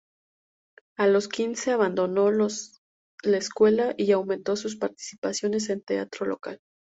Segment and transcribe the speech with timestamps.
[0.97, 6.59] A los quince, abandonó la escuela y aumentó sus participaciones en teatro local.